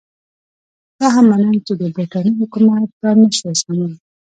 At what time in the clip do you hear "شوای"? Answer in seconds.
3.37-3.55